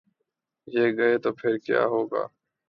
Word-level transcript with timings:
یہ 0.67 0.85
گئے 0.97 1.17
تو 1.17 1.31
پھر 1.33 1.57
کیا 1.57 1.81
ہو 1.85 2.05
گا؟ 2.05 2.23